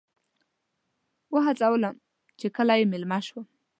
هڅولم 1.47 1.95
چې 2.39 2.47
کله 2.55 2.73
یې 2.79 2.85
میلمه 2.91 3.19
شم. 3.25 3.39